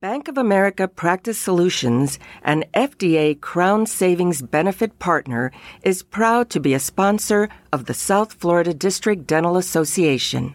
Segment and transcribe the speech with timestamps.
[0.00, 6.72] Bank of America Practice Solutions, an FDA Crown Savings benefit partner, is proud to be
[6.72, 10.54] a sponsor of the South Florida District Dental Association.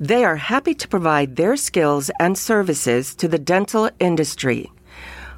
[0.00, 4.72] They are happy to provide their skills and services to the dental industry,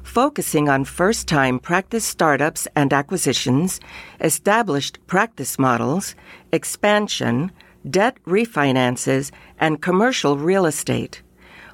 [0.01, 3.79] focusing on first time practice startups and acquisitions,
[4.21, 6.15] established practice models,
[6.51, 7.51] expansion,
[7.87, 11.21] debt refinances, and commercial real estate.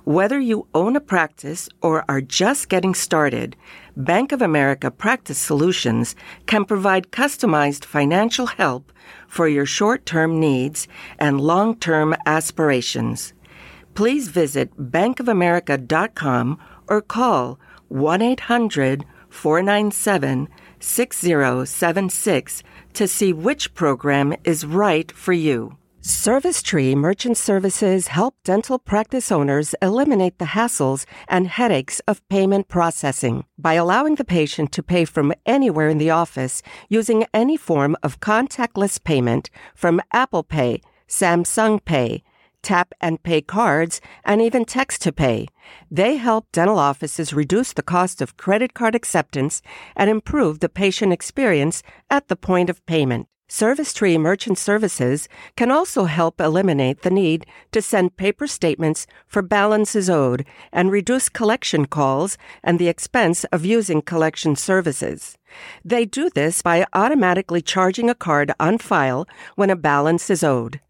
[0.06, 3.56] Whether you own a practice or are just getting started,
[3.98, 8.92] Bank of America Practice Solutions can provide customized financial help
[9.28, 13.34] for your short term needs and long term aspirations.
[13.96, 20.48] Please visit bankofamerica.com or call 1 800 497
[20.79, 25.79] 6076 to see which program is right for you.
[26.07, 32.67] Service Tree Merchant Services help dental practice owners eliminate the hassles and headaches of payment
[32.67, 37.97] processing by allowing the patient to pay from anywhere in the office using any form
[38.03, 42.22] of contactless payment from Apple Pay, Samsung Pay,
[42.62, 45.47] tap and pay cards, and even text to pay.
[45.90, 49.64] They help dental offices reduce the cost of credit card acceptance
[49.95, 51.81] and improve the patient experience
[52.12, 53.28] at the point of payment.
[53.48, 59.44] Service Tree Merchant Services can also help eliminate the need to send paper statements for
[59.44, 65.38] balances owed and reduce collection calls and the expense of using collection services.
[65.84, 70.82] They do this by automatically charging a card on file when a balance is owed.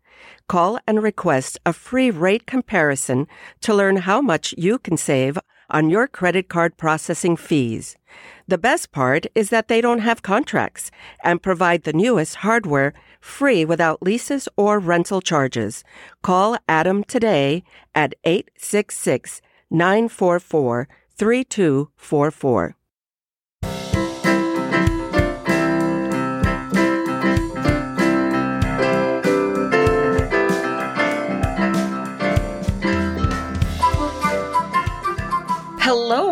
[0.47, 3.27] Call and request a free rate comparison
[3.61, 5.37] to learn how much you can save
[5.69, 7.95] on your credit card processing fees.
[8.47, 10.91] The best part is that they don't have contracts
[11.23, 15.83] and provide the newest hardware free without leases or rental charges.
[16.21, 17.63] Call Adam today
[17.93, 19.41] at 866
[19.71, 22.75] 944 3244.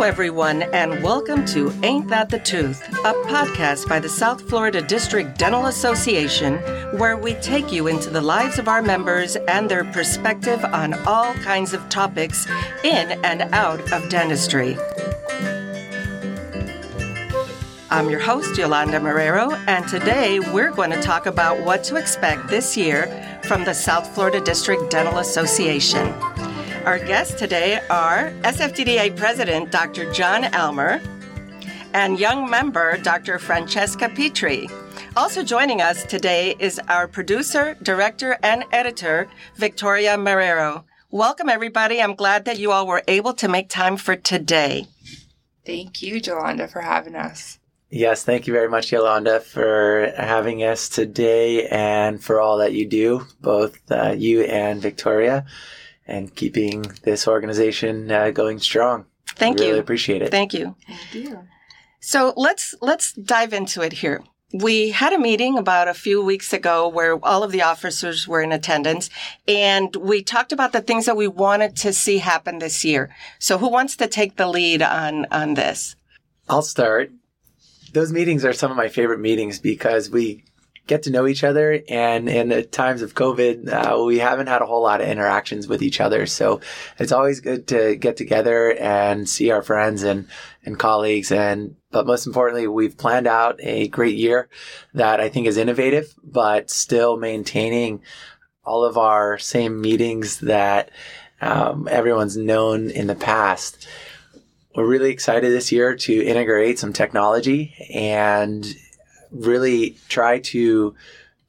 [0.04, 5.38] Everyone, and welcome to Ain't That the Tooth, a podcast by the South Florida District
[5.38, 6.58] Dental Association,
[6.98, 11.34] where we take you into the lives of our members and their perspective on all
[11.36, 12.46] kinds of topics
[12.84, 14.78] in and out of dentistry.
[17.90, 22.50] I'm your host, Yolanda Marrero, and today we're going to talk about what to expect
[22.50, 26.14] this year from the South Florida District Dental Association.
[26.86, 30.12] Our guests today are SFDDA President Dr.
[30.12, 31.02] John Almer
[31.94, 33.40] and young member Dr.
[33.40, 34.68] Francesca Petrie.
[35.16, 40.84] Also joining us today is our producer, director, and editor, Victoria Marrero.
[41.10, 42.02] Welcome, everybody.
[42.02, 44.86] I'm glad that you all were able to make time for today.
[45.66, 47.60] Thank you, Yolanda, for having us.
[47.92, 52.86] Yes, thank you very much, Yolanda, for having us today and for all that you
[52.86, 55.46] do, both uh, you and Victoria
[56.08, 59.06] and keeping this organization uh, going strong.
[59.36, 59.68] Thank you.
[59.68, 60.32] Really appreciate it.
[60.32, 60.76] Thank you.
[60.88, 61.48] Thank you.
[62.00, 64.24] So let's let's dive into it here.
[64.54, 68.42] We had a meeting about a few weeks ago where all of the officers were
[68.42, 69.10] in attendance
[69.48, 73.16] and we talked about the things that we wanted to see happen this year.
[73.40, 75.96] So who wants to take the lead on on this?
[76.50, 77.12] I'll start.
[77.94, 80.44] Those meetings are some of my favorite meetings because we
[80.86, 81.82] get to know each other.
[81.88, 85.68] And in the times of COVID, uh, we haven't had a whole lot of interactions
[85.68, 86.26] with each other.
[86.26, 86.60] So
[87.00, 90.28] it's always good to get together and see our friends and,
[90.66, 91.32] and colleagues.
[91.32, 94.50] And, but most importantly, we've planned out a great year
[94.94, 98.02] that I think is innovative, but still maintaining
[98.66, 100.92] all of our same meetings that
[101.42, 103.88] um, everyone's known in the past.
[104.76, 108.66] We're really excited this year to integrate some technology and
[109.34, 110.96] really try to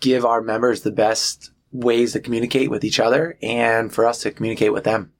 [0.01, 4.31] give our members the best ways to communicate with each other and for us to
[4.31, 5.13] communicate with them.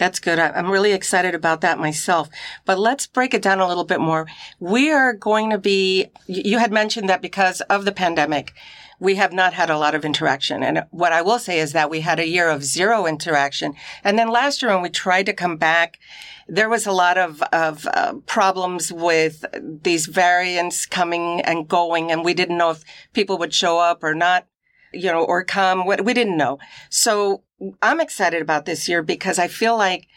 [0.00, 0.38] That's good.
[0.38, 2.30] I'm really excited about that myself.
[2.64, 4.26] But let's break it down a little bit more.
[4.58, 8.54] We are going to be, you had mentioned that because of the pandemic,
[9.00, 10.62] we have not had a lot of interaction.
[10.62, 13.74] And what I will say is that we had a year of zero interaction.
[14.04, 15.98] And then last year when we tried to come back,
[16.46, 19.44] there was a lot of, of uh, problems with
[19.82, 24.14] these variants coming and going, and we didn't know if people would show up or
[24.14, 24.46] not,
[24.92, 25.86] you know, or come.
[25.86, 26.58] What we didn't know.
[26.90, 27.44] So
[27.80, 30.08] I'm excited about this year because I feel like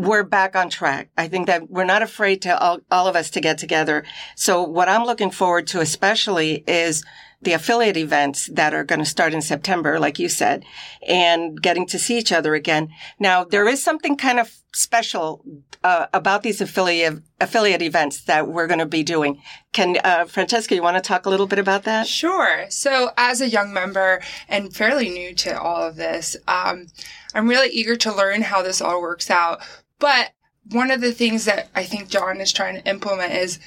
[0.00, 1.10] we're back on track.
[1.18, 4.02] I think that we're not afraid to all, all of us to get together.
[4.34, 7.04] So what I'm looking forward to especially is
[7.42, 10.64] the affiliate events that are going to start in September, like you said,
[11.06, 12.88] and getting to see each other again.
[13.18, 15.44] Now, there is something kind of special
[15.82, 19.40] uh, about these affiliate affiliate events that we're going to be doing.
[19.72, 22.06] Can uh, Francesca, you want to talk a little bit about that?
[22.06, 22.66] Sure.
[22.68, 26.88] So, as a young member and fairly new to all of this, um,
[27.34, 29.60] I'm really eager to learn how this all works out.
[30.00, 30.32] But
[30.70, 33.60] one of the things that I think John is trying to implement is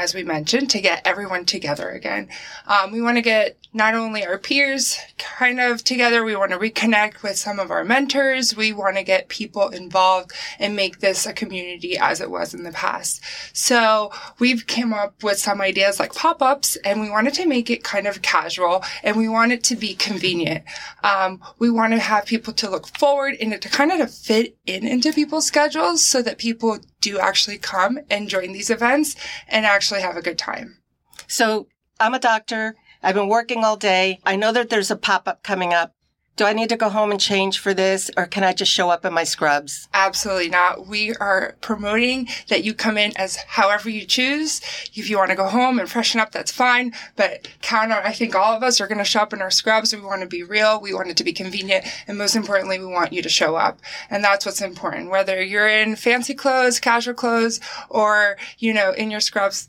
[0.00, 2.26] as we mentioned, to get everyone together again.
[2.66, 6.58] Um, we want to get not only our peers kind of together, we want to
[6.58, 8.56] reconnect with some of our mentors.
[8.56, 12.62] We want to get people involved and make this a community as it was in
[12.62, 13.22] the past.
[13.52, 17.84] So we've came up with some ideas like pop-ups and we wanted to make it
[17.84, 20.64] kind of casual and we want it to be convenient.
[21.04, 24.86] Um, we want to have people to look forward and to kind of fit in
[24.86, 29.16] into people's schedules so that people do actually come and join these events
[29.48, 30.78] and actually have a good time.
[31.26, 31.68] So
[31.98, 32.76] I'm a doctor.
[33.02, 34.20] I've been working all day.
[34.24, 35.94] I know that there's a pop up coming up.
[36.40, 38.88] Do I need to go home and change for this or can I just show
[38.88, 39.90] up in my scrubs?
[39.92, 40.86] Absolutely not.
[40.86, 44.62] We are promoting that you come in as however you choose.
[44.94, 46.94] If you want to go home and freshen up, that's fine.
[47.14, 49.50] But count on, I think all of us are going to show up in our
[49.50, 49.94] scrubs.
[49.94, 50.80] We want to be real.
[50.80, 51.84] We want it to be convenient.
[52.06, 53.78] And most importantly, we want you to show up.
[54.08, 55.10] And that's what's important.
[55.10, 57.60] Whether you're in fancy clothes, casual clothes,
[57.90, 59.68] or, you know, in your scrubs,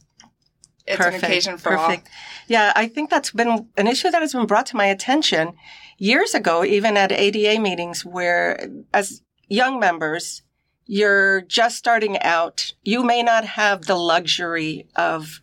[0.88, 2.08] it's perfect, an occasion for perfect.
[2.08, 2.14] all.
[2.48, 5.58] Yeah, I think that's been an issue that has been brought to my attention
[6.02, 10.42] years ago, even at ADA meetings where as young members,
[10.88, 12.74] you're just starting out.
[12.82, 15.42] You may not have the luxury of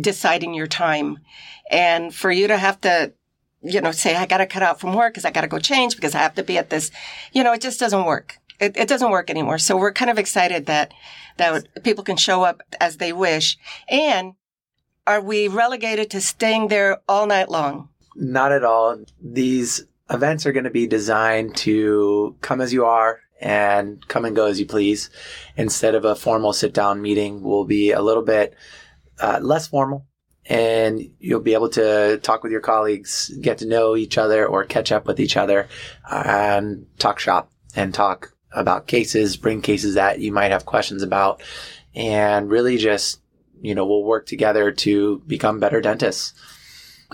[0.00, 1.18] deciding your time.
[1.68, 3.12] And for you to have to,
[3.60, 5.58] you know, say, I got to cut out from work because I got to go
[5.58, 6.92] change because I have to be at this,
[7.32, 8.38] you know, it just doesn't work.
[8.60, 9.58] It, it doesn't work anymore.
[9.58, 10.94] So we're kind of excited that,
[11.38, 13.58] that people can show up as they wish.
[13.88, 14.34] And
[15.08, 17.88] are we relegated to staying there all night long?
[18.20, 19.04] Not at all.
[19.22, 24.34] These events are going to be designed to come as you are and come and
[24.34, 25.08] go as you please.
[25.56, 28.54] Instead of a formal sit down meeting, will be a little bit
[29.20, 30.04] uh, less formal
[30.46, 34.64] and you'll be able to talk with your colleagues, get to know each other or
[34.64, 35.68] catch up with each other
[36.10, 41.40] and talk shop and talk about cases, bring cases that you might have questions about
[41.94, 43.20] and really just,
[43.60, 46.32] you know, we'll work together to become better dentists.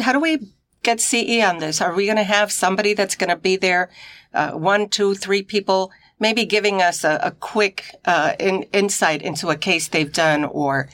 [0.01, 0.54] How do we
[0.85, 1.81] get CE on this?
[1.81, 3.91] Are we going to have somebody that's going to be there,
[4.33, 5.91] uh, one, two, three people,
[6.21, 10.89] maybe giving us a, a quick uh, in, insight into a case they've done, or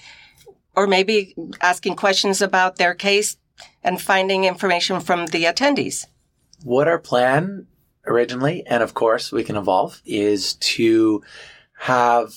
[0.76, 3.36] or maybe asking questions about their case
[3.82, 6.06] and finding information from the attendees?
[6.62, 7.66] What our plan
[8.06, 11.22] originally, and of course we can evolve, is to
[11.80, 12.32] have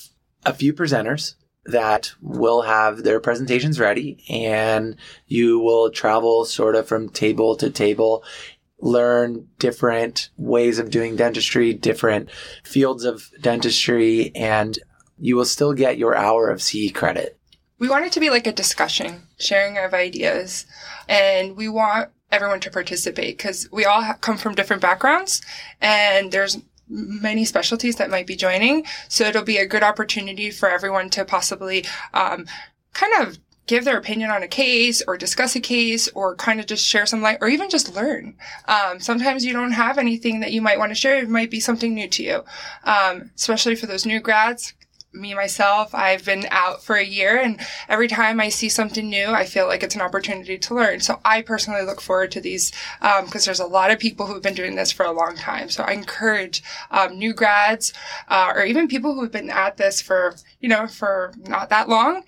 [0.45, 6.87] a few presenters that will have their presentations ready and you will travel sort of
[6.87, 8.23] from table to table
[8.83, 12.29] learn different ways of doing dentistry, different
[12.63, 14.77] fields of dentistry, and
[15.17, 17.39] you will still get your hour of CE credit.
[17.79, 20.65] We want it to be like a discussion, sharing of ideas,
[21.07, 25.41] and we want everyone to participate because we all come from different backgrounds
[25.79, 26.57] and there's
[26.87, 28.85] many specialties that might be joining.
[29.07, 32.45] So it'll be a good opportunity for everyone to possibly um,
[32.93, 36.65] kind of give their opinion on a case or discuss a case or kind of
[36.65, 38.35] just share some light or even just learn.
[38.67, 41.17] Um, sometimes you don't have anything that you might want to share.
[41.17, 42.43] It might be something new to you,
[42.83, 44.73] um, especially for those new grads
[45.13, 49.27] me myself i've been out for a year and every time i see something new
[49.27, 50.99] i feel like it's an opportunity to learn.
[50.99, 54.41] So i personally look forward to these because um, there's a lot of people who've
[54.41, 55.69] been doing this for a long time.
[55.69, 57.93] So i encourage um, new grads
[58.27, 62.23] uh, or even people who've been at this for you know for not that long.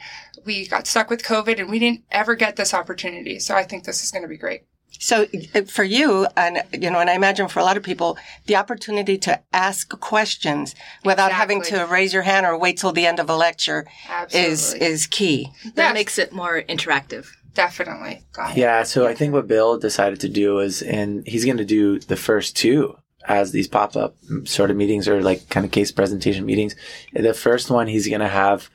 [0.46, 3.40] We got stuck with covid and we didn't ever get this opportunity.
[3.40, 4.64] So i think this is going to be great
[5.06, 8.18] so uh, for you, and you know, and I imagine for a lot of people,
[8.48, 11.56] the opportunity to ask questions without exactly.
[11.56, 14.52] having to raise your hand or wait till the end of a lecture Absolutely.
[14.52, 15.52] is is key.
[15.76, 15.94] That yes.
[15.94, 17.28] makes it more interactive.
[17.54, 18.24] Definitely.
[18.56, 18.82] Yeah.
[18.82, 22.18] So I think what Bill decided to do is, and he's going to do the
[22.18, 22.98] first two
[23.28, 26.76] as these pop up sort of meetings or like kind of case presentation meetings.
[27.14, 28.72] The first one he's going to have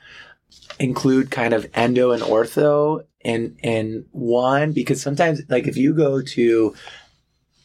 [0.81, 6.21] include kind of endo and ortho and and one because sometimes like if you go
[6.21, 6.75] to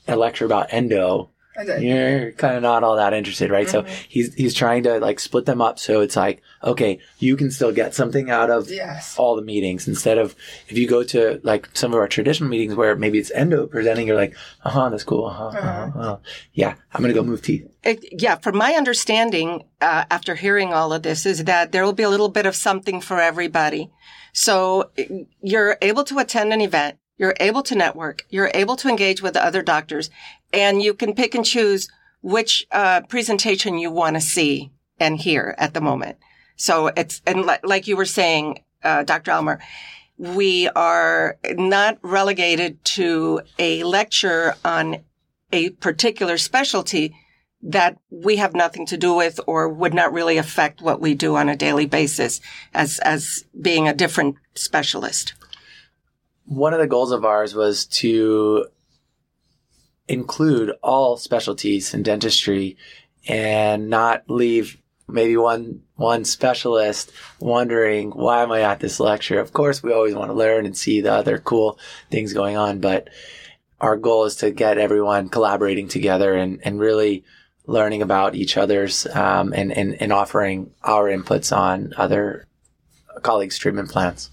[0.07, 1.31] a lecture about endo
[1.79, 3.67] you're kind of not all that interested, right?
[3.67, 3.89] Mm-hmm.
[3.89, 7.51] So he's he's trying to like split them up so it's like, okay, you can
[7.51, 9.17] still get something out of Yes.
[9.19, 10.35] all the meetings instead of
[10.69, 14.07] if you go to like some of our traditional meetings where maybe it's endo presenting,
[14.07, 16.17] you're like, uh huh, that's cool, uh-huh, uh-huh, uh-huh.
[16.53, 17.69] yeah, I'm gonna go move teeth.
[17.83, 21.93] It, yeah, from my understanding, uh, after hearing all of this, is that there will
[21.93, 23.91] be a little bit of something for everybody.
[24.33, 24.91] So
[25.41, 29.35] you're able to attend an event, you're able to network, you're able to engage with
[29.35, 30.11] the other doctors,
[30.53, 31.89] and you can pick and choose
[32.23, 36.19] which uh, presentation you want to see and hear at the moment.
[36.57, 39.31] So it's and li- like you were saying, uh, Dr.
[39.31, 39.61] Elmer,
[40.19, 45.05] we are not relegated to a lecture on
[45.53, 47.15] a particular specialty
[47.63, 51.37] that we have nothing to do with or would not really affect what we do
[51.37, 52.41] on a daily basis
[52.73, 55.35] as as being a different specialist.
[56.45, 58.67] One of the goals of ours was to
[60.09, 62.77] include all specialties in dentistry
[63.29, 69.41] and not leave maybe one one specialist wondering why am I at this lecture.
[69.41, 71.79] Of course, we always want to learn and see the other cool
[72.11, 73.09] things going on, but
[73.81, 77.25] our goal is to get everyone collaborating together and, and really
[77.67, 82.47] learning about each other's um, and, and, and offering our inputs on other
[83.23, 84.31] colleagues' treatment plans.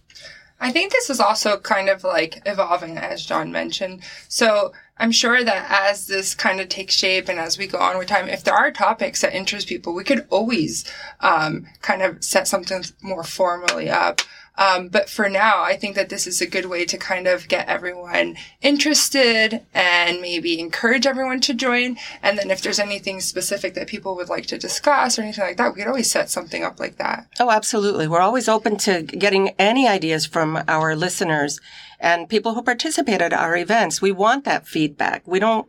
[0.60, 4.02] I think this is also kind of like evolving, as John mentioned.
[4.30, 7.98] So I'm sure that as this kind of takes shape and as we go on
[7.98, 10.86] with time, if there are topics that interest people, we could always
[11.20, 14.22] um, kind of set something more formally up.
[14.56, 17.48] Um, but for now, I think that this is a good way to kind of
[17.48, 21.98] get everyone interested and maybe encourage everyone to join.
[22.22, 25.58] And then if there's anything specific that people would like to discuss or anything like
[25.58, 27.28] that, we could always set something up like that.
[27.40, 28.08] Oh, absolutely.
[28.08, 31.60] We're always open to getting any ideas from our listeners
[32.04, 34.02] and people who participate at our events.
[34.02, 35.26] We want that feedback.
[35.26, 35.68] We don't,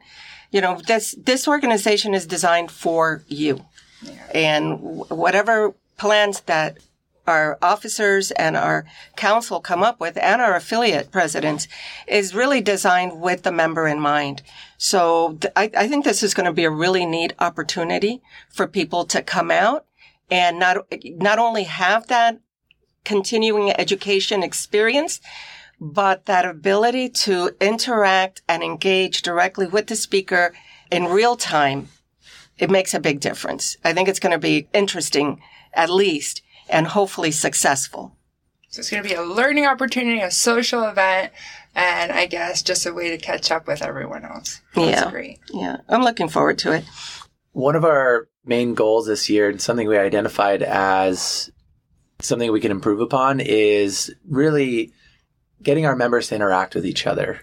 [0.51, 3.65] you know, this, this organization is designed for you.
[4.35, 6.79] And wh- whatever plans that
[7.27, 8.85] our officers and our
[9.17, 11.69] council come up with and our affiliate presidents
[12.07, 14.43] is really designed with the member in mind.
[14.77, 18.67] So th- I, I think this is going to be a really neat opportunity for
[18.67, 19.87] people to come out
[20.31, 22.41] and not, not only have that
[23.05, 25.21] continuing education experience,
[25.81, 30.55] but that ability to interact and engage directly with the speaker
[30.91, 31.89] in real time.
[32.59, 33.77] It makes a big difference.
[33.85, 35.41] I think it's going to be interesting,
[35.73, 38.17] at least, and hopefully successful.
[38.71, 41.33] So it's going to be a learning opportunity, a social event,
[41.75, 44.61] and I guess just a way to catch up with everyone else.
[44.75, 45.11] That's Yeah.
[45.11, 45.41] great.
[45.53, 46.85] Yeah, I'm looking forward to it.
[47.53, 51.51] One of our main goals this year and something we identified as
[52.21, 54.93] something we can improve upon is really
[55.65, 57.41] getting our members to interact with each other.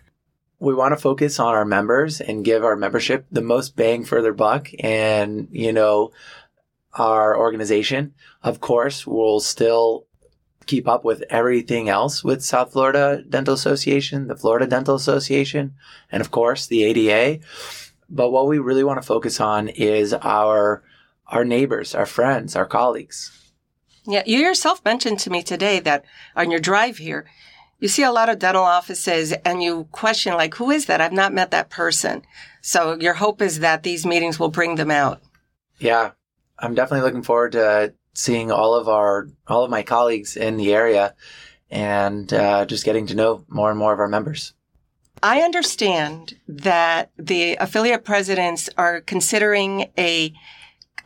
[0.60, 4.22] We want to focus on our members and give our membership the most bang for
[4.22, 6.12] their buck and, you know,
[6.94, 8.14] our organization,
[8.44, 10.06] of course, will still
[10.66, 15.74] keep up with everything else with South Florida Dental Association, the Florida Dental Association,
[16.12, 17.44] and of course the ADA.
[18.10, 20.84] But what we really want to focus on is our
[21.28, 23.38] our neighbors, our friends, our colleagues.
[24.06, 26.04] Yeah, you yourself mentioned to me today that
[26.36, 27.26] on your drive here,
[27.82, 31.02] you see a lot of dental offices and you question, like, who is that?
[31.02, 32.22] I've not met that person.
[32.62, 35.20] So your hope is that these meetings will bring them out.
[35.80, 36.12] Yeah,
[36.60, 40.74] I'm definitely looking forward to seeing all of our all of my colleagues in the
[40.74, 41.16] area
[41.72, 44.54] and uh, just getting to know more and more of our members.
[45.24, 50.34] I understand that the affiliate presidents are considering a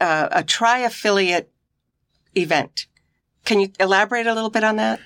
[0.01, 1.49] uh, a tri affiliate
[2.35, 2.87] event.
[3.45, 4.99] Can you elaborate a little bit on that?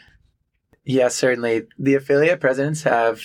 [0.83, 1.67] Yes, certainly.
[1.77, 3.21] The affiliate presidents have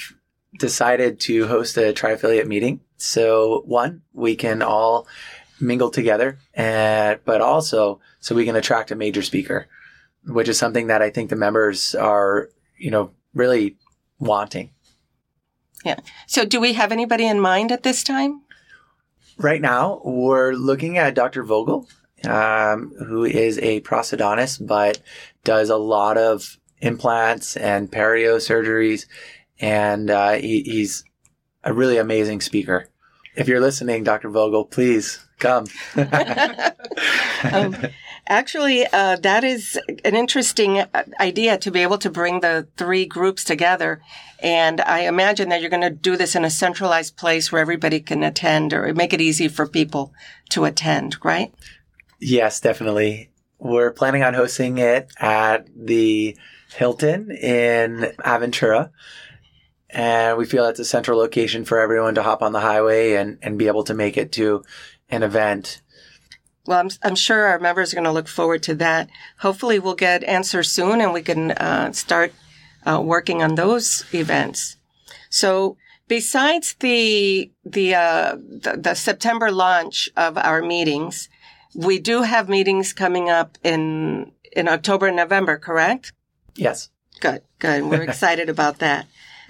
[0.59, 2.81] decided to host a tri affiliate meeting.
[2.97, 5.07] So, one, we can all
[5.61, 9.67] mingle together, and, but also so we can attract a major speaker,
[10.27, 13.77] which is something that I think the members are, you know, really
[14.19, 14.71] wanting.
[15.85, 15.97] Yeah.
[16.27, 18.41] So do we have anybody in mind at this time?
[19.37, 21.43] Right now, we're looking at Dr.
[21.43, 21.89] Vogel,
[22.27, 25.01] um, who is a prosthodontist, but
[25.43, 29.07] does a lot of implants and perio surgeries.
[29.61, 31.05] And uh, he, he's
[31.63, 32.89] a really amazing speaker.
[33.37, 34.31] If you're listening, Dr.
[34.31, 35.67] Vogel, please come.
[37.53, 37.77] Um,
[38.27, 43.05] actually, uh, that is an interesting uh, idea to be able to bring the three
[43.05, 44.01] groups together.
[44.39, 48.01] And I imagine that you're going to do this in a centralized place where everybody
[48.01, 50.15] can attend or make it easy for people
[50.51, 51.53] to attend, right?
[52.25, 53.31] yes, definitely.
[53.59, 56.37] We're planning on hosting it at the
[56.75, 58.91] Hilton in Aventura.
[59.91, 63.39] And we feel it's a central location for everyone to hop on the highway and,
[63.43, 64.65] and be able to make it to
[65.09, 65.83] an event.
[66.67, 69.09] Well, I'm, I'm sure our members are going to look forward to that.
[69.39, 72.33] Hopefully, we'll get answers soon and we can uh, start
[72.85, 74.77] uh, working on those events.
[75.31, 75.77] So,
[76.09, 81.29] besides the the, uh, the the September launch of our meetings,
[81.75, 85.59] we do have meetings coming up in in October and November.
[85.59, 86.13] Correct?
[86.57, 86.91] Yes.
[87.21, 87.43] Good.
[87.59, 87.85] Good.
[87.85, 89.07] We're excited about that.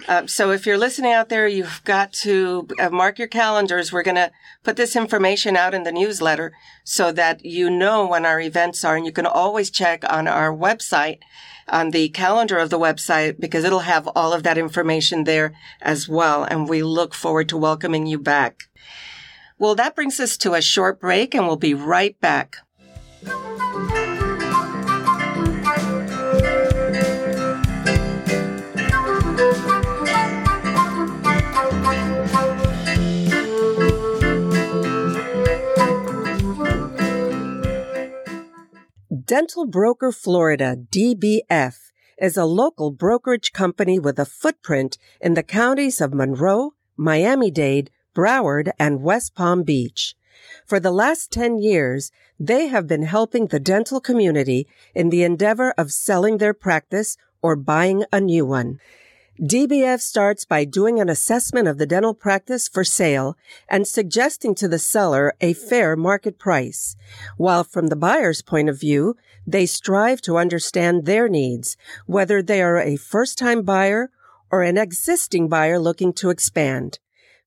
[0.07, 3.91] Uh, so if you're listening out there, you've got to uh, mark your calendars.
[3.91, 4.31] We're going to
[4.63, 8.95] put this information out in the newsletter so that you know when our events are.
[8.95, 11.19] And you can always check on our website,
[11.67, 16.07] on the calendar of the website, because it'll have all of that information there as
[16.07, 16.43] well.
[16.43, 18.63] And we look forward to welcoming you back.
[19.57, 22.57] Well, that brings us to a short break and we'll be right back.
[39.25, 45.99] Dental Broker Florida, DBF, is a local brokerage company with a footprint in the counties
[45.99, 50.15] of Monroe, Miami-Dade, Broward, and West Palm Beach.
[50.67, 55.73] For the last 10 years, they have been helping the dental community in the endeavor
[55.75, 58.79] of selling their practice or buying a new one.
[59.41, 63.37] DBF starts by doing an assessment of the dental practice for sale
[63.67, 66.95] and suggesting to the seller a fair market price,
[67.35, 71.75] while from the buyer's point of view, they strive to understand their needs,
[72.05, 74.09] whether they are a first-time buyer
[74.49, 76.99] or an existing buyer looking to expand.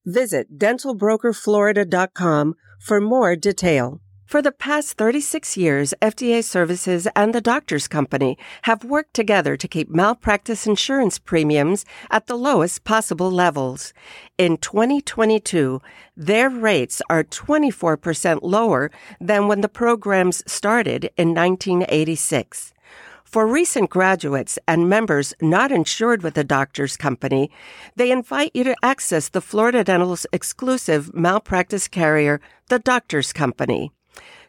[0.05, 3.99] Visit dentalbrokerflorida.com for more detail.
[4.29, 9.67] For the past 36 years, FDA Services and the Doctors Company have worked together to
[9.67, 13.91] keep malpractice insurance premiums at the lowest possible levels.
[14.37, 15.81] In 2022,
[16.15, 22.71] their rates are 24% lower than when the programs started in 1986.
[23.23, 27.49] For recent graduates and members not insured with the Doctors Company,
[27.95, 33.91] they invite you to access the Florida Dental's exclusive malpractice carrier, the Doctors Company.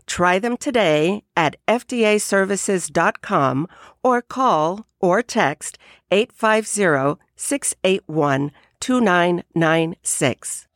[0.06, 3.68] Try them today at fdaservices.com
[4.02, 5.78] or call or text
[6.10, 10.66] 850 681 2996.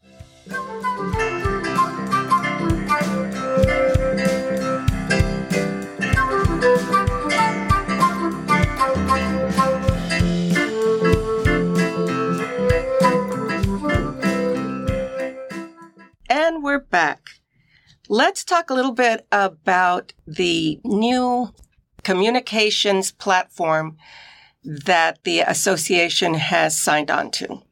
[16.28, 17.23] And we're back.
[18.08, 21.54] Let's talk a little bit about the new
[22.02, 23.96] communications platform
[24.62, 27.62] that the association has signed on to.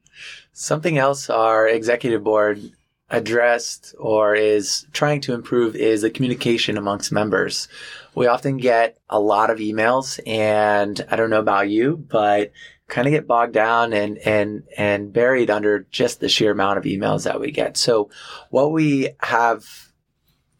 [0.54, 2.72] Something else our executive board
[3.10, 7.68] addressed or is trying to improve is the communication amongst members.
[8.14, 12.52] We often get a lot of emails and I don't know about you, but
[12.88, 16.84] kind of get bogged down and, and, and buried under just the sheer amount of
[16.84, 17.76] emails that we get.
[17.76, 18.08] So
[18.48, 19.91] what we have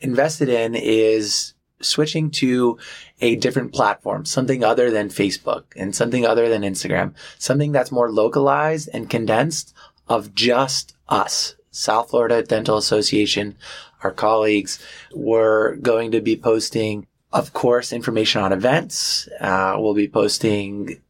[0.02, 2.78] invested in is switching to
[3.20, 8.10] a different platform, something other than Facebook and something other than Instagram, something that's more
[8.10, 9.74] localized and condensed
[10.08, 11.54] of just us.
[11.70, 13.56] South Florida Dental Association,
[14.02, 14.78] our colleagues,
[15.14, 19.28] we're going to be posting, of course, information on events.
[19.40, 21.00] Uh, we'll be posting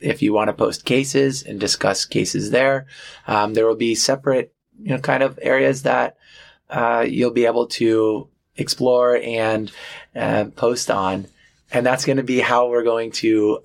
[0.00, 2.86] if you want to post cases and discuss cases there.
[3.26, 6.16] Um, there will be separate, you know, kind of areas that
[6.70, 9.70] uh, you'll be able to explore and
[10.14, 11.26] uh, post on.
[11.72, 13.62] And that's going to be how we're going to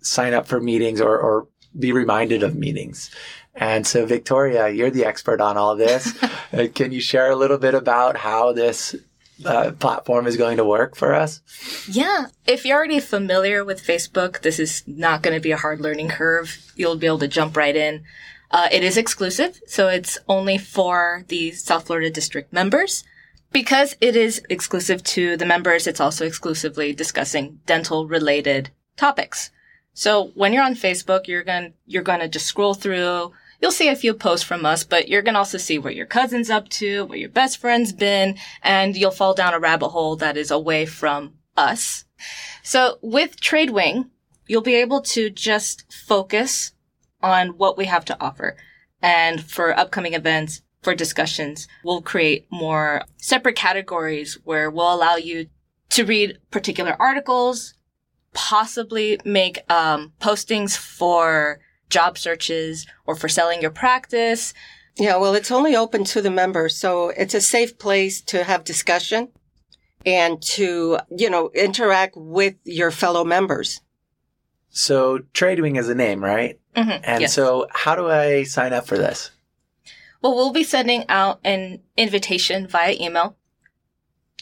[0.00, 3.10] sign up for meetings or, or be reminded of meetings.
[3.54, 6.12] And so, Victoria, you're the expert on all this.
[6.52, 8.94] Uh, can you share a little bit about how this
[9.44, 11.40] uh, platform is going to work for us?
[11.88, 12.26] Yeah.
[12.46, 16.10] If you're already familiar with Facebook, this is not going to be a hard learning
[16.10, 16.56] curve.
[16.76, 18.04] You'll be able to jump right in.
[18.52, 23.02] Uh, it is exclusive, so it's only for the South Florida District members.
[23.54, 29.52] Because it is exclusive to the members, it's also exclusively discussing dental related topics.
[29.92, 33.30] So when you're on Facebook, you're going to you're going to just scroll through.
[33.60, 36.04] You'll see a few posts from us, but you're going to also see what your
[36.04, 40.16] cousin's up to, what your best friend's been, and you'll fall down a rabbit hole
[40.16, 42.06] that is away from us.
[42.64, 44.10] So with TradeWing,
[44.48, 46.72] you'll be able to just focus
[47.22, 48.56] on what we have to offer.
[49.00, 51.66] And for upcoming events, for discussions.
[51.82, 55.46] We'll create more separate categories where we'll allow you
[55.90, 57.74] to read particular articles,
[58.34, 64.54] possibly make um, postings for job searches or for selling your practice.
[64.96, 68.62] Yeah, well, it's only open to the members, so it's a safe place to have
[68.62, 69.28] discussion
[70.06, 73.80] and to, you know, interact with your fellow members.
[74.70, 76.58] So TradeWing is a name, right?
[76.76, 77.04] Mm-hmm.
[77.04, 77.32] And yes.
[77.32, 79.30] so how do I sign up for this?
[80.24, 83.36] Well, we'll be sending out an invitation via email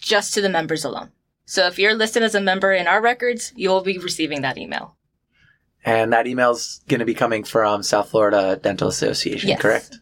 [0.01, 1.11] just to the members alone.
[1.45, 4.95] So if you're listed as a member in our records, you'll be receiving that email.
[5.85, 9.61] And that email's going to be coming from South Florida Dental Association, Yes.
[9.61, 9.99] correct?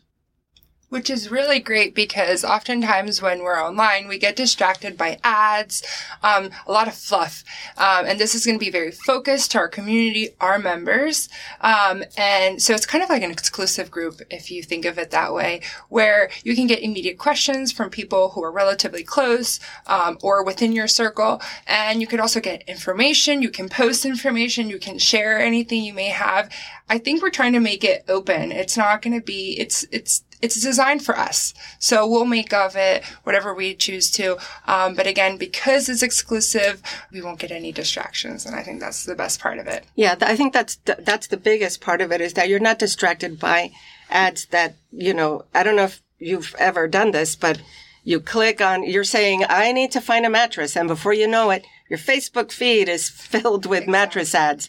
[0.90, 5.85] Which is really great because oftentimes when we're online, we get distracted by ads,
[6.24, 7.44] um, a lot of fluff.
[7.79, 11.29] Um, and this is going to be very focused to our community, our members.
[11.61, 15.12] Um, and so it's kind of like an exclusive group, if you think of it
[15.12, 20.18] that way, where you can get immediate questions from people who are relatively close, um,
[20.24, 21.40] or within your circle.
[21.68, 23.42] And you can also get information.
[23.42, 24.68] You can post information.
[24.68, 26.50] You can share anything you may have.
[26.88, 28.50] I think we're trying to make it open.
[28.50, 31.55] It's not going to be, it's, it's, it's designed for us.
[31.79, 34.38] So we'll make of it whatever we choose to.
[34.66, 38.46] Um, but again, because it's exclusive, we won't get any distractions.
[38.46, 39.85] And I think that's the best part of it.
[39.94, 42.61] Yeah, th- I think that's th- that's the biggest part of it is that you're
[42.61, 43.72] not distracted by
[44.11, 45.44] ads that you know.
[45.55, 47.61] I don't know if you've ever done this, but
[48.05, 48.83] you click on.
[48.85, 52.50] You're saying, "I need to find a mattress," and before you know it, your Facebook
[52.53, 54.68] feed is filled with mattress ads.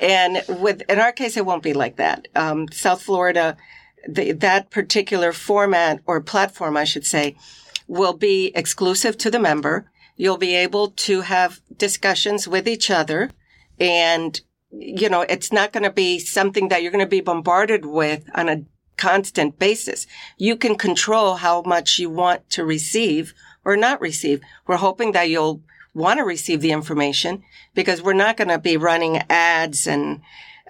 [0.00, 2.28] And with in our case, it won't be like that.
[2.34, 3.56] Um, South Florida,
[4.08, 7.36] the, that particular format or platform, I should say,
[7.86, 9.90] will be exclusive to the member.
[10.16, 13.30] You'll be able to have discussions with each other
[13.78, 14.40] and
[14.78, 18.28] you know, it's not going to be something that you're going to be bombarded with
[18.34, 18.64] on a
[18.96, 20.06] constant basis.
[20.38, 24.40] You can control how much you want to receive or not receive.
[24.66, 25.62] We're hoping that you'll
[25.94, 27.42] want to receive the information
[27.74, 30.20] because we're not going to be running ads and,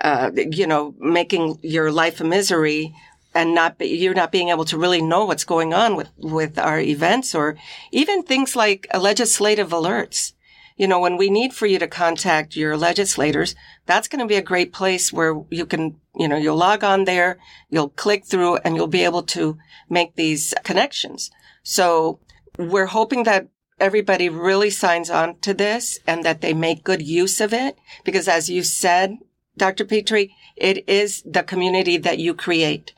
[0.00, 2.94] uh, you know, making your life a misery
[3.36, 6.58] and not be, you're not being able to really know what's going on with, with
[6.58, 7.56] our events or
[7.92, 10.32] even things like legislative alerts
[10.76, 13.54] you know, when we need for you to contact your legislators,
[13.86, 17.04] that's going to be a great place where you can, you know, you'll log on
[17.04, 17.38] there,
[17.70, 19.56] you'll click through and you'll be able to
[19.88, 21.30] make these connections.
[21.62, 22.20] So
[22.58, 23.48] we're hoping that
[23.80, 27.78] everybody really signs on to this and that they make good use of it.
[28.04, 29.16] Because as you said,
[29.56, 29.86] Dr.
[29.86, 32.92] Petrie, it is the community that you create.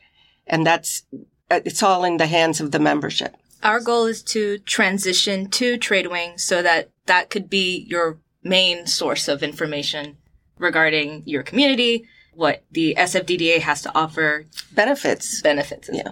[0.49, 1.03] And that's,
[1.49, 3.35] it's all in the hands of the membership.
[3.63, 9.27] Our goal is to transition to TradeWing so that that could be your main source
[9.27, 10.17] of information
[10.57, 15.41] regarding your community, what the SFDDA has to offer, Benefits.
[15.41, 15.89] benefits.
[15.91, 16.11] Yeah.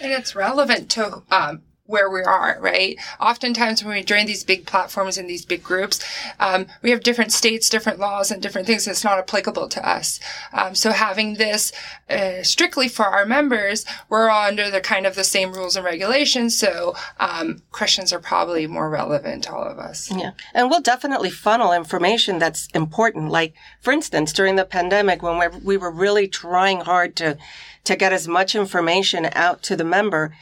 [0.00, 2.98] And it's relevant to, um, where we are, right?
[3.18, 6.04] Oftentimes when we join these big platforms and these big groups,
[6.38, 10.20] um, we have different states, different laws, and different things that's not applicable to us.
[10.52, 11.72] Um, so having this
[12.10, 15.84] uh, strictly for our members, we're all under the kind of the same rules and
[15.84, 16.58] regulations.
[16.58, 20.10] So um, questions are probably more relevant to all of us.
[20.14, 20.32] Yeah.
[20.52, 23.30] And we'll definitely funnel information that's important.
[23.30, 27.38] Like, for instance, during the pandemic, when we we were really trying hard to,
[27.84, 30.34] to get as much information out to the member,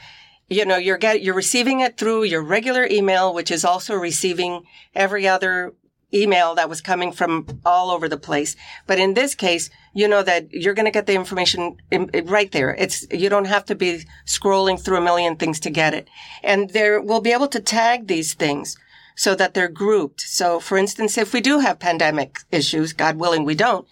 [0.48, 4.64] you know, you're get, you're receiving it through your regular email, which is also receiving
[4.94, 5.74] every other
[6.14, 8.54] email that was coming from all over the place.
[8.86, 12.26] But in this case, you know that you're going to get the information in, in-
[12.26, 12.74] right there.
[12.74, 16.08] It's, you don't have to be scrolling through a million things to get it.
[16.44, 18.76] And there, we'll be able to tag these things
[19.16, 20.20] so that they're grouped.
[20.20, 23.86] So for instance, if we do have pandemic issues, God willing we don't,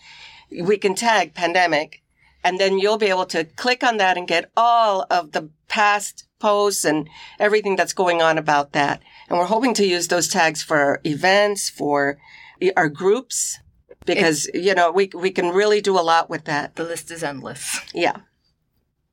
[0.62, 2.02] we can tag pandemic
[2.44, 6.28] and then you'll be able to click on that and get all of the past
[6.44, 9.00] posts and everything that's going on about that.
[9.30, 12.18] And we're hoping to use those tags for our events, for
[12.76, 13.58] our groups,
[14.04, 16.76] because, you know, we, we can really do a lot with that.
[16.76, 17.80] The list is endless.
[17.94, 18.16] Yeah.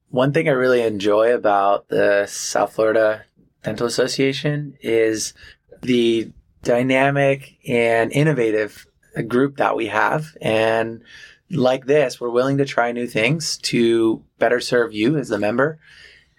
[0.10, 3.24] One thing I really enjoy about the South Florida
[3.64, 5.34] Dental Association is
[5.82, 8.86] the dynamic and innovative
[9.30, 10.36] group that we have.
[10.42, 11.02] And
[11.50, 15.80] like this, we're willing to try new things to better serve you as the member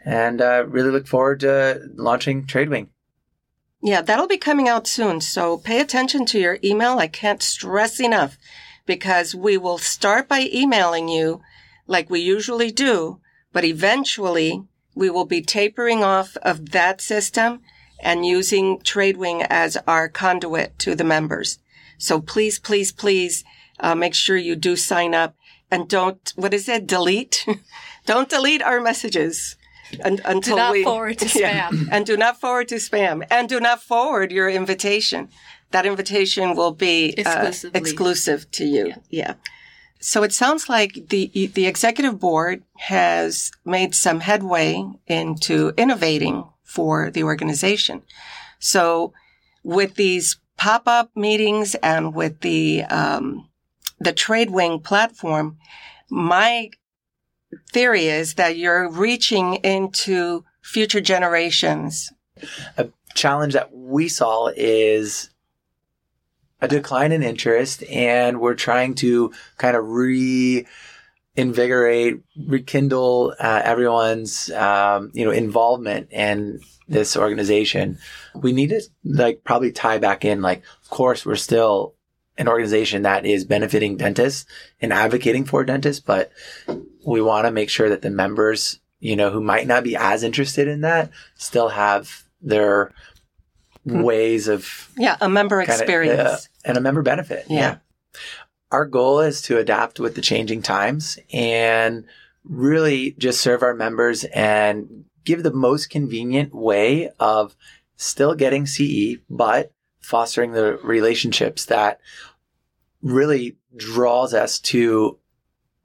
[0.05, 2.89] and uh, really look forward to launching TradeWing.
[3.83, 5.21] Yeah, that'll be coming out soon.
[5.21, 6.99] So pay attention to your email.
[6.99, 8.39] I can't stress enough
[8.87, 11.41] because we will start by emailing you
[11.87, 13.21] like we usually do,
[13.53, 17.61] but eventually we will be tapering off of that system
[18.01, 21.59] and using TradeWing as our conduit to the members.
[21.99, 23.45] So please, please, please,
[23.81, 25.35] uh, make sure you do sign up
[25.71, 26.87] and don't, what is it?
[26.87, 27.47] Delete?
[28.07, 29.57] don't delete our messages.
[30.05, 31.69] Un- until not we forward to Yeah.
[31.69, 31.89] spam.
[31.91, 35.29] and do not forward to spam, and do not forward your invitation.
[35.71, 38.95] That invitation will be uh, exclusive to you.
[39.09, 39.35] Yeah.
[40.01, 47.11] So it sounds like the the executive board has made some headway into innovating for
[47.11, 48.03] the organization.
[48.59, 49.13] So
[49.63, 53.49] with these pop up meetings and with the um,
[54.01, 55.57] the TradeWing platform,
[56.11, 56.71] my
[57.73, 62.13] theory is that you're reaching into future generations.
[62.77, 65.31] A challenge that we saw is
[66.61, 70.67] a decline in interest, and we're trying to kind of reinvigorate,
[72.47, 77.99] rekindle uh, everyone's um, you know involvement in this organization.
[78.35, 80.41] We need to like probably tie back in.
[80.41, 81.95] Like, of course, we're still
[82.39, 84.47] an organization that is benefiting dentists
[84.81, 86.33] and advocating for dentists, but
[87.05, 90.23] we want to make sure that the members, you know, who might not be as
[90.23, 92.93] interested in that, still have their
[93.85, 94.03] hmm.
[94.03, 97.47] ways of yeah a member experience uh, and a member benefit.
[97.49, 97.59] Yeah.
[97.59, 97.77] yeah.
[98.71, 102.07] Our goal is to adapt with the changing times and
[102.45, 107.55] really just serve our members and give the most convenient way of
[107.97, 112.01] still getting CE, but fostering the relationships that
[113.03, 115.19] really draws us to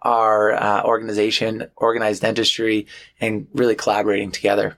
[0.02, 2.88] our uh, organization, organized dentistry,
[3.20, 4.78] and really collaborating together.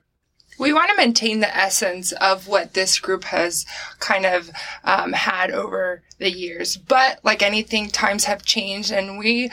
[0.60, 3.66] We want to maintain the essence of what this group has
[4.00, 4.52] kind of
[4.84, 6.76] um, had over the years.
[6.76, 9.52] But like anything, times have changed and we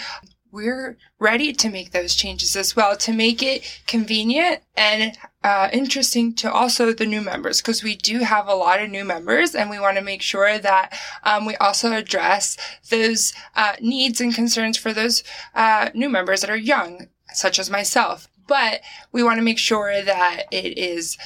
[0.57, 5.15] we're ready to make those changes as well to make it convenient and
[5.45, 9.05] uh, interesting to also the new members because we do have a lot of new
[9.05, 12.57] members and we want to make sure that um, we also address
[12.89, 15.23] those uh, needs and concerns for those
[15.55, 18.27] uh, new members that are young, such as myself.
[18.49, 18.81] But
[19.13, 21.19] we want to make sure that it is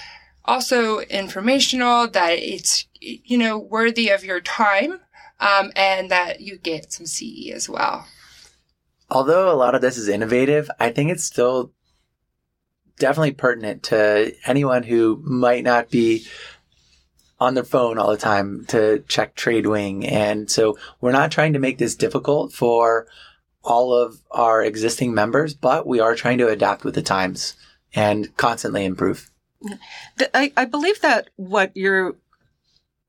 [0.44, 5.00] also informational, that it's, you know, worthy of your time,
[5.38, 8.08] um, and that you get some CE as well
[9.10, 11.72] although a lot of this is innovative, I think it's still
[12.98, 16.26] definitely pertinent to anyone who might not be
[17.40, 20.10] on their phone all the time to check TradeWing.
[20.10, 23.06] And so we're not trying to make this difficult for
[23.62, 27.56] all of our existing members, but we are trying to adapt with the times
[27.94, 29.30] and constantly improve.
[30.34, 32.16] I, I believe that what you're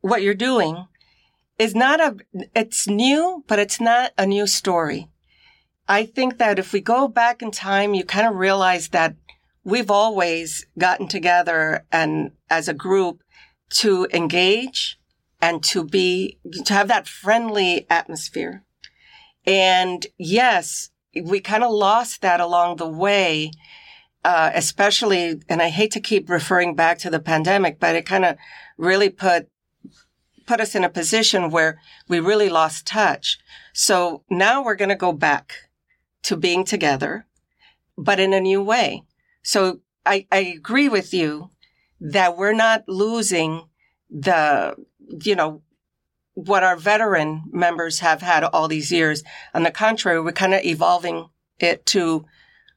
[0.01, 0.87] what you're doing
[1.57, 2.17] is not a
[2.55, 5.10] it's new, but it's not a new story.
[5.87, 9.15] I think that if we go back in time, you kind of realize that
[9.63, 13.23] we've always gotten together and as a group
[13.69, 14.97] to engage
[15.41, 18.63] and to be, to have that friendly atmosphere.
[19.45, 20.89] And yes,
[21.23, 23.51] we kind of lost that along the way.
[24.23, 28.23] Uh, especially, and I hate to keep referring back to the pandemic, but it kind
[28.23, 28.37] of
[28.77, 29.47] really put
[30.45, 33.39] put us in a position where we really lost touch.
[33.73, 35.55] So now we're going to go back
[36.23, 37.25] to being together,
[37.97, 39.03] but in a new way.
[39.43, 41.51] So I, I agree with you
[41.99, 43.69] that we're not losing
[44.09, 44.75] the,
[45.23, 45.61] you know,
[46.33, 49.23] what our veteran members have had all these years.
[49.53, 51.29] On the contrary, we're kind of evolving
[51.59, 52.25] it to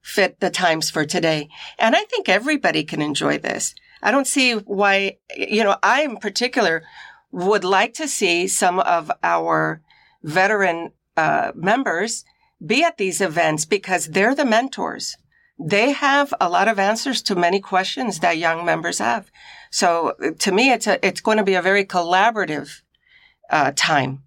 [0.02, 1.48] fit the times for today.
[1.78, 3.74] And I think everybody can enjoy this.
[4.02, 6.82] I don't see why, you know, I in particular
[7.30, 9.80] would like to see some of our
[10.22, 12.24] veteran uh, members
[12.66, 15.16] be at these events because they're the mentors.
[15.58, 19.30] They have a lot of answers to many questions that young members have.
[19.70, 22.80] So to me, it's a, it's going to be a very collaborative
[23.50, 24.22] uh, time.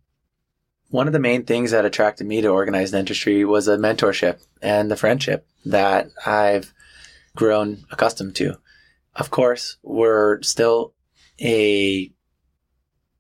[0.89, 4.89] One of the main things that attracted me to organized dentistry was the mentorship and
[4.89, 6.73] the friendship that I've
[7.35, 8.57] grown accustomed to.
[9.15, 10.93] Of course, we're still
[11.41, 12.11] a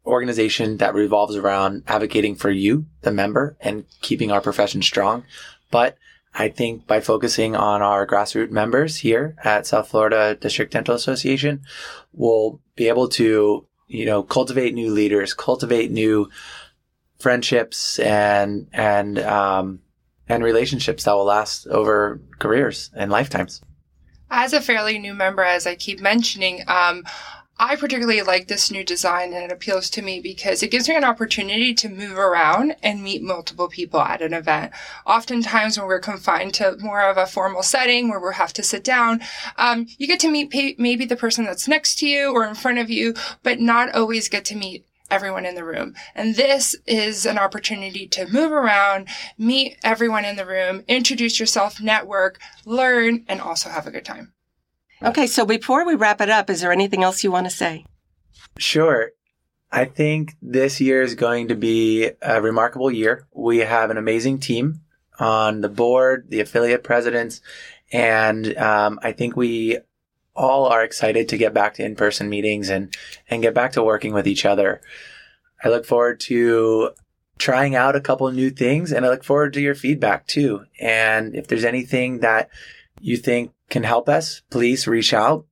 [0.07, 5.23] organization that revolves around advocating for you, the member, and keeping our profession strong.
[5.69, 5.97] But
[6.33, 11.61] I think by focusing on our grassroots members here at South Florida District Dental Association,
[12.13, 16.29] we'll be able to, you know, cultivate new leaders, cultivate new
[17.19, 19.79] friendships and, and, um,
[20.29, 23.61] and relationships that will last over careers and lifetimes.
[24.29, 27.03] As a fairly new member, as I keep mentioning, um,
[27.59, 30.95] I particularly like this new design and it appeals to me because it gives me
[30.95, 34.71] an opportunity to move around and meet multiple people at an event.
[35.07, 38.83] Oftentimes when we're confined to more of a formal setting where we have to sit
[38.83, 39.21] down,
[39.57, 42.53] um, you get to meet pa- maybe the person that's next to you or in
[42.53, 45.95] front of you, but not always get to meet everyone in the room.
[46.13, 51.81] And this is an opportunity to move around, meet everyone in the room, introduce yourself,
[51.81, 54.33] network, learn, and also have a good time.
[55.03, 57.85] Okay, so before we wrap it up, is there anything else you want to say?
[58.57, 59.11] Sure.
[59.71, 63.27] I think this year is going to be a remarkable year.
[63.33, 64.81] We have an amazing team
[65.19, 67.41] on the board, the affiliate presidents,
[67.91, 69.79] and um, I think we
[70.35, 72.95] all are excited to get back to in-person meetings and
[73.27, 74.81] and get back to working with each other.
[75.63, 76.91] I look forward to
[77.39, 80.65] trying out a couple new things and I look forward to your feedback too.
[80.79, 82.49] And if there's anything that
[82.99, 85.45] you think can help us, please reach out.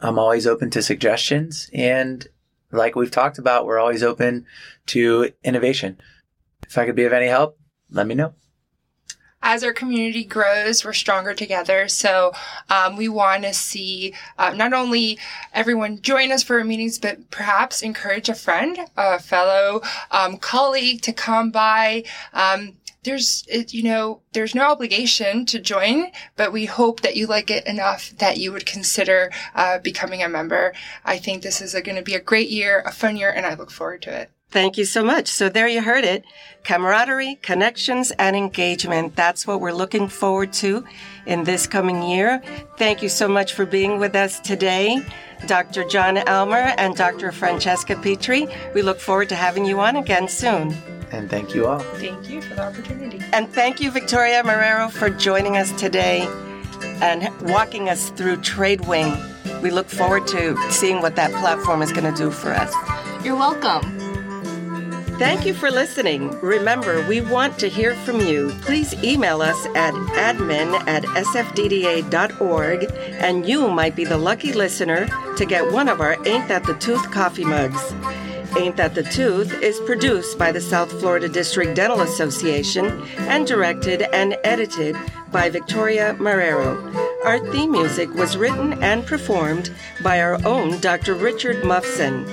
[0.00, 2.26] I'm always open to suggestions and
[2.70, 4.44] like we've talked about, we're always open
[4.86, 5.98] to innovation.
[6.66, 7.58] If I could be of any help,
[7.90, 8.34] let me know
[9.42, 11.88] as our community grows, we're stronger together.
[11.88, 12.32] So
[12.68, 15.18] um, we want to see uh, not only
[15.52, 21.02] everyone join us for our meetings, but perhaps encourage a friend, a fellow um, colleague
[21.02, 22.04] to come by.
[22.32, 27.50] Um, there's, you know, there's no obligation to join, but we hope that you like
[27.50, 30.72] it enough that you would consider uh, becoming a member.
[31.04, 33.54] I think this is going to be a great year, a fun year, and I
[33.54, 34.30] look forward to it.
[34.50, 35.28] Thank you so much.
[35.28, 36.24] So there you heard it.
[36.64, 39.14] Camaraderie, connections, and engagement.
[39.14, 40.84] That's what we're looking forward to
[41.26, 42.42] in this coming year.
[42.78, 45.04] Thank you so much for being with us today.
[45.46, 45.84] Dr.
[45.84, 47.30] John Elmer and Dr.
[47.30, 48.48] Francesca Petrie.
[48.74, 50.74] We look forward to having you on again soon.
[51.10, 51.78] And thank you all.
[51.78, 53.20] Thank you for the opportunity.
[53.32, 56.26] And thank you, Victoria Marrero, for joining us today
[57.00, 59.62] and walking us through TradeWing.
[59.62, 62.72] We look forward to seeing what that platform is going to do for us.
[63.24, 63.98] You're welcome.
[65.18, 66.30] Thank you for listening.
[66.40, 68.52] Remember, we want to hear from you.
[68.60, 72.84] Please email us at admin at sfdda.org,
[73.18, 76.74] and you might be the lucky listener to get one of our Ain't That the
[76.74, 77.92] Tooth coffee mugs.
[78.58, 82.86] Ain't That the Tooth is produced by the South Florida District Dental Association
[83.18, 84.96] and directed and edited
[85.30, 86.74] by Victoria Marrero.
[87.24, 91.14] Our theme music was written and performed by our own Dr.
[91.14, 92.26] Richard Muffson.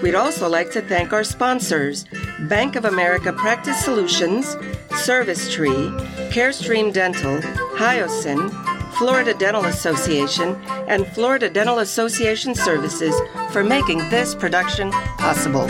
[0.00, 2.04] We'd also like to thank our sponsors
[2.48, 4.56] Bank of America Practice Solutions,
[4.94, 5.90] Service Tree,
[6.30, 7.38] CareStream Dental,
[7.76, 8.48] Hyosyn,
[8.98, 10.54] Florida Dental Association,
[10.88, 13.14] and Florida Dental Association Services
[13.50, 15.68] for making this production possible.